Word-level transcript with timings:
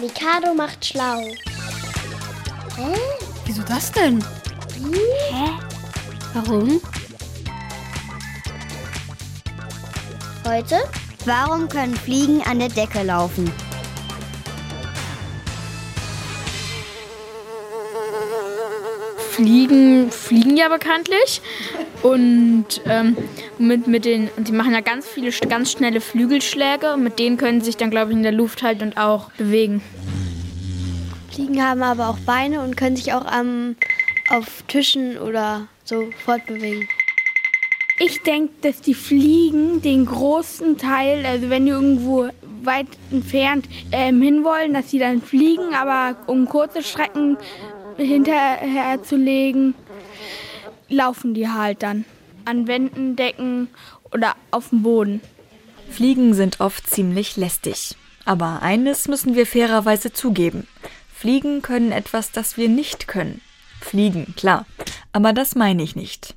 Mikado 0.00 0.54
macht 0.54 0.82
schlau. 0.82 1.20
Hä? 2.76 2.96
Wieso 3.44 3.62
das 3.62 3.92
denn? 3.92 4.24
Hä? 5.30 5.58
Warum? 6.32 6.80
Heute? 10.46 10.78
Warum 11.26 11.68
können 11.68 11.94
Fliegen 11.96 12.40
an 12.46 12.60
der 12.60 12.70
Decke 12.70 13.02
laufen? 13.02 13.52
Fliegen 19.40 20.10
fliegen 20.10 20.56
ja 20.58 20.68
bekanntlich 20.68 21.40
und 22.02 22.66
ähm, 22.84 23.16
mit, 23.58 23.86
mit 23.86 24.04
den, 24.04 24.28
die 24.36 24.52
machen 24.52 24.74
ja 24.74 24.82
ganz 24.82 25.06
viele 25.06 25.30
ganz 25.48 25.72
schnelle 25.72 26.02
Flügelschläge 26.02 26.92
und 26.92 27.02
mit 27.02 27.18
denen 27.18 27.38
können 27.38 27.60
sie 27.60 27.66
sich 27.66 27.78
dann 27.78 27.88
glaube 27.88 28.10
ich 28.10 28.18
in 28.18 28.22
der 28.22 28.32
Luft 28.32 28.62
halten 28.62 28.82
und 28.82 28.98
auch 28.98 29.30
bewegen. 29.38 29.80
Fliegen 31.30 31.64
haben 31.64 31.82
aber 31.82 32.10
auch 32.10 32.18
Beine 32.18 32.60
und 32.60 32.76
können 32.76 32.96
sich 32.96 33.14
auch 33.14 33.24
am, 33.24 33.76
auf 34.28 34.62
Tischen 34.68 35.16
oder 35.16 35.68
so 35.84 36.10
fortbewegen. 36.22 36.86
Ich 37.98 38.22
denke, 38.22 38.52
dass 38.60 38.82
die 38.82 38.94
Fliegen 38.94 39.80
den 39.80 40.04
großen 40.04 40.76
Teil, 40.76 41.24
also 41.24 41.48
wenn 41.48 41.64
die 41.64 41.72
irgendwo 41.72 42.28
weit 42.62 42.88
entfernt 43.10 43.66
ähm, 43.90 44.20
hinwollen, 44.20 44.74
dass 44.74 44.90
sie 44.90 44.98
dann 44.98 45.22
fliegen, 45.22 45.74
aber 45.74 46.16
um 46.26 46.46
kurze 46.46 46.82
Strecken 46.82 47.38
hinterher 48.00 49.02
zu 49.02 49.16
legen, 49.16 49.74
laufen 50.88 51.34
die 51.34 51.48
halt 51.48 51.82
dann 51.82 52.04
an 52.44 52.66
Wänden, 52.66 53.16
Decken 53.16 53.68
oder 54.12 54.34
auf 54.50 54.70
dem 54.70 54.82
Boden. 54.82 55.20
Fliegen 55.90 56.34
sind 56.34 56.60
oft 56.60 56.88
ziemlich 56.88 57.36
lästig. 57.36 57.96
Aber 58.24 58.62
eines 58.62 59.08
müssen 59.08 59.34
wir 59.34 59.46
fairerweise 59.46 60.12
zugeben. 60.12 60.66
Fliegen 61.12 61.62
können 61.62 61.92
etwas, 61.92 62.32
das 62.32 62.56
wir 62.56 62.68
nicht 62.68 63.08
können. 63.08 63.40
Fliegen, 63.80 64.34
klar. 64.36 64.66
Aber 65.12 65.32
das 65.32 65.54
meine 65.54 65.82
ich 65.82 65.96
nicht. 65.96 66.34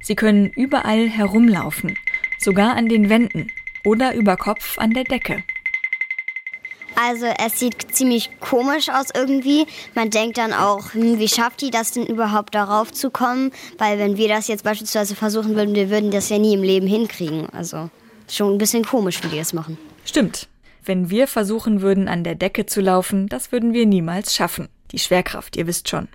Sie 0.00 0.14
können 0.14 0.48
überall 0.48 1.08
herumlaufen, 1.08 1.96
sogar 2.38 2.74
an 2.74 2.88
den 2.88 3.08
Wänden 3.10 3.50
oder 3.84 4.14
über 4.14 4.36
Kopf 4.36 4.78
an 4.78 4.92
der 4.92 5.04
Decke. 5.04 5.44
Also 6.96 7.26
es 7.26 7.60
sieht 7.60 7.94
ziemlich 7.94 8.30
komisch 8.40 8.88
aus 8.88 9.08
irgendwie. 9.14 9.66
Man 9.94 10.10
denkt 10.10 10.38
dann 10.38 10.54
auch, 10.54 10.94
hm, 10.94 11.18
wie 11.18 11.28
schafft 11.28 11.60
die 11.60 11.70
das 11.70 11.92
denn 11.92 12.06
überhaupt 12.06 12.54
darauf 12.54 12.90
zu 12.90 13.10
kommen? 13.10 13.52
Weil 13.76 13.98
wenn 13.98 14.16
wir 14.16 14.28
das 14.28 14.48
jetzt 14.48 14.64
beispielsweise 14.64 15.14
versuchen 15.14 15.54
würden, 15.54 15.74
wir 15.74 15.90
würden 15.90 16.10
das 16.10 16.30
ja 16.30 16.38
nie 16.38 16.54
im 16.54 16.62
Leben 16.62 16.86
hinkriegen. 16.86 17.50
Also 17.50 17.90
schon 18.28 18.54
ein 18.54 18.58
bisschen 18.58 18.84
komisch, 18.84 19.22
wie 19.22 19.28
die 19.28 19.36
das 19.36 19.52
machen. 19.52 19.76
Stimmt. 20.06 20.48
Wenn 20.84 21.10
wir 21.10 21.26
versuchen 21.26 21.82
würden, 21.82 22.08
an 22.08 22.24
der 22.24 22.34
Decke 22.34 22.64
zu 22.64 22.80
laufen, 22.80 23.28
das 23.28 23.52
würden 23.52 23.74
wir 23.74 23.86
niemals 23.86 24.34
schaffen. 24.34 24.68
Die 24.92 24.98
Schwerkraft, 24.98 25.56
ihr 25.56 25.66
wisst 25.66 25.88
schon. 25.88 26.08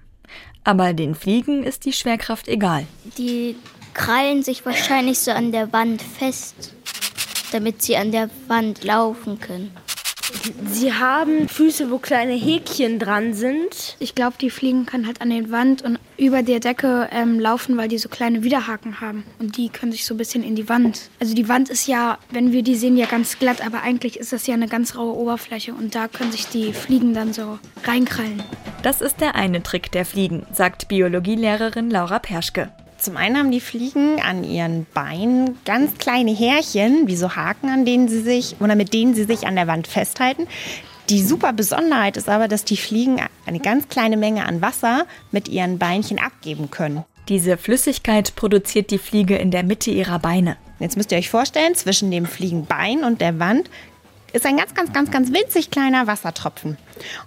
Aber 0.64 0.94
den 0.94 1.14
Fliegen 1.14 1.64
ist 1.64 1.86
die 1.86 1.94
Schwerkraft 1.94 2.48
egal. 2.48 2.88
Die 3.18 3.56
krallen 3.94 4.44
sich 4.44 4.66
wahrscheinlich 4.66 5.20
so 5.20 5.32
an 5.32 5.52
der 5.52 5.72
Wand 5.74 6.02
fest, 6.02 6.74
damit 7.52 7.82
sie 7.82 7.98
an 7.98 8.12
der 8.12 8.30
Wand 8.48 8.84
laufen 8.84 9.40
können. 9.40 9.76
Sie 10.70 10.94
haben 10.94 11.48
Füße, 11.48 11.92
wo 11.92 11.98
kleine 11.98 12.34
Häkchen 12.34 13.00
dran 13.00 13.34
sind. 13.34 13.96
Ich 14.00 14.16
glaube, 14.16 14.36
die 14.40 14.50
Fliegen 14.50 14.86
können 14.86 15.06
halt 15.06 15.22
an 15.22 15.30
den 15.30 15.52
Wand 15.52 15.82
und 15.82 16.00
über 16.18 16.44
der 16.44 16.60
Decke 16.60 17.10
ähm, 17.12 17.40
laufen, 17.40 17.78
weil 17.78 17.88
die 17.88 17.98
so 17.98 18.10
kleine 18.10 18.44
Widerhaken 18.44 19.02
haben. 19.02 19.24
Und 19.40 19.58
die 19.58 19.70
können 19.70 19.92
sich 19.92 20.06
so 20.06 20.14
ein 20.14 20.18
bisschen 20.18 20.44
in 20.44 20.56
die 20.56 20.70
Wand. 20.70 21.10
Also 21.20 21.34
die 21.34 21.50
Wand 21.50 21.70
ist 21.70 21.88
ja, 21.88 22.18
wenn 22.30 22.52
wir 22.52 22.64
die 22.64 22.76
sehen, 22.76 22.98
ja 22.98 23.06
ganz 23.06 23.40
glatt, 23.40 23.66
aber 23.66 23.82
eigentlich 23.82 24.18
ist 24.18 24.34
das 24.34 24.48
ja 24.48 24.54
eine 24.54 24.68
ganz 24.68 24.96
raue 24.96 25.16
Oberfläche 25.16 25.74
und 25.74 25.96
da 25.96 26.08
können 26.08 26.32
sich 26.32 26.48
die 26.48 26.74
Fliegen 26.74 27.14
dann 27.14 27.34
so 27.34 27.60
reinkrallen. 27.86 28.44
Das 28.84 29.02
ist 29.02 29.22
der 29.22 29.36
eine 29.36 29.64
Trick 29.64 29.92
der 29.92 30.06
Fliegen, 30.06 30.46
sagt 30.52 30.88
Biologielehrerin 30.88 31.90
Laura 31.90 32.20
Perschke. 32.20 32.72
Zum 33.02 33.18
einen 33.18 33.36
haben 33.36 33.50
die 33.50 33.62
Fliegen 33.62 34.22
an 34.22 34.44
ihren 34.44 34.86
Beinen 34.94 35.58
ganz 35.66 35.98
kleine 35.98 36.36
Härchen, 36.36 37.08
wie 37.08 37.16
so 37.16 37.36
Haken, 37.36 37.70
an 37.70 37.84
denen 37.84 38.08
sie 38.08 38.22
sich 38.22 38.58
oder 38.60 38.76
mit 38.76 38.94
denen 38.94 39.16
sie 39.16 39.24
sich 39.24 39.48
an 39.48 39.56
der 39.56 39.66
Wand 39.66 39.88
festhalten. 39.88 40.46
Die 41.10 41.24
super 41.24 41.52
Besonderheit 41.52 42.16
ist 42.16 42.30
aber, 42.30 42.48
dass 42.48 42.64
die 42.64 42.78
Fliegen 42.78 43.20
eine 43.48 43.60
ganz 43.60 43.90
kleine 43.90 44.18
Menge 44.18 44.46
an 44.46 44.62
Wasser 44.62 45.08
mit 45.32 45.50
ihren 45.50 45.80
Beinchen 45.80 46.20
abgeben 46.20 46.70
können. 46.70 47.04
Diese 47.28 47.58
Flüssigkeit 47.58 48.36
produziert 48.36 48.92
die 48.92 49.00
Fliege 49.00 49.36
in 49.36 49.50
der 49.50 49.64
Mitte 49.64 49.90
ihrer 49.90 50.20
Beine. 50.20 50.58
Jetzt 50.80 50.96
müsst 50.96 51.12
ihr 51.12 51.18
euch 51.18 51.30
vorstellen, 51.30 51.74
zwischen 51.74 52.12
dem 52.12 52.28
Fliegenbein 52.28 53.04
und 53.04 53.20
der 53.20 53.40
Wand 53.40 53.68
ist 54.34 54.46
ein 54.46 54.58
ganz, 54.58 54.74
ganz, 54.74 54.94
ganz, 54.94 55.12
ganz 55.12 55.32
winzig 55.32 55.72
kleiner 55.72 56.08
Wassertropfen. 56.08 56.78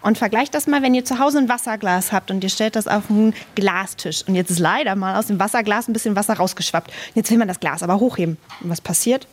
Und 0.02 0.18
vergleicht 0.18 0.54
das 0.54 0.66
mal, 0.66 0.82
wenn 0.82 0.94
ihr 0.94 1.04
zu 1.04 1.18
Hause 1.18 1.38
ein 1.38 1.48
Wasserglas 1.48 2.12
habt 2.12 2.30
und 2.30 2.42
ihr 2.42 2.50
stellt 2.50 2.76
das 2.76 2.86
auf 2.86 3.10
einen 3.10 3.34
Glastisch. 3.54 4.24
Und 4.26 4.34
jetzt 4.34 4.50
ist 4.50 4.58
leider 4.58 4.96
mal 4.96 5.16
aus 5.18 5.26
dem 5.26 5.38
Wasserglas 5.38 5.88
ein 5.88 5.92
bisschen 5.92 6.16
Wasser 6.16 6.34
rausgeschwappt. 6.34 6.92
Jetzt 7.14 7.30
will 7.30 7.38
man 7.38 7.48
das 7.48 7.60
Glas 7.60 7.82
aber 7.82 8.00
hochheben. 8.00 8.38
Und 8.60 8.70
was 8.70 8.80
passiert? 8.80 9.26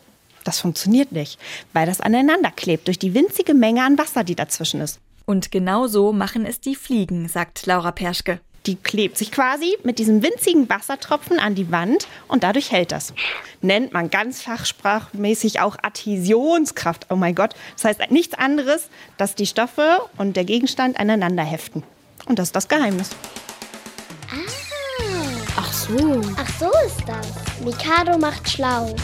Das 0.44 0.58
funktioniert 0.58 1.12
nicht, 1.12 1.38
weil 1.72 1.86
das 1.86 2.00
aneinander 2.00 2.50
klebt 2.50 2.88
durch 2.88 2.98
die 2.98 3.14
winzige 3.14 3.54
Menge 3.54 3.84
an 3.84 3.98
Wasser, 3.98 4.24
die 4.24 4.34
dazwischen 4.34 4.80
ist. 4.80 4.98
Und 5.24 5.52
genau 5.52 5.86
so 5.86 6.12
machen 6.12 6.46
es 6.46 6.60
die 6.60 6.74
Fliegen, 6.74 7.28
sagt 7.28 7.66
Laura 7.66 7.92
Perschke. 7.92 8.40
Die 8.66 8.76
klebt 8.76 9.18
sich 9.18 9.32
quasi 9.32 9.76
mit 9.82 9.98
diesem 9.98 10.22
winzigen 10.22 10.68
Wassertropfen 10.68 11.40
an 11.40 11.54
die 11.56 11.72
Wand 11.72 12.06
und 12.28 12.44
dadurch 12.44 12.70
hält 12.70 12.92
das. 12.92 13.12
Nennt 13.60 13.92
man 13.92 14.08
ganz 14.08 14.42
fachsprachmäßig 14.42 15.60
auch 15.60 15.76
Adhäsionskraft. 15.82 17.06
Oh 17.10 17.16
mein 17.16 17.34
Gott. 17.34 17.54
Das 17.74 17.84
heißt 17.84 18.10
nichts 18.10 18.34
anderes, 18.34 18.88
dass 19.16 19.34
die 19.34 19.46
Stoffe 19.46 19.98
und 20.16 20.36
der 20.36 20.44
Gegenstand 20.44 20.98
aneinander 21.00 21.42
heften. 21.42 21.82
Und 22.26 22.38
das 22.38 22.48
ist 22.48 22.56
das 22.56 22.68
Geheimnis. 22.68 23.10
Ah. 24.30 24.62
Ach 25.56 25.72
so. 25.72 26.20
Ach 26.36 26.48
so 26.58 26.70
ist 26.86 27.02
das. 27.06 27.28
Mikado 27.64 28.18
macht 28.18 28.48
schlau. 28.48 28.94